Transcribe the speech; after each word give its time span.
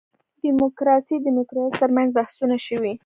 دیموکراسي 0.45 1.15
دیموکراسي 1.27 1.73
تر 1.81 1.89
منځ 1.95 2.09
بحثونه 2.17 2.57
شوي. 2.67 2.93